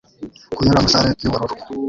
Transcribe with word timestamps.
Kunyura 0.55 0.79
muri 0.83 0.93
salle 0.93 1.09
yubururu 1.23 1.55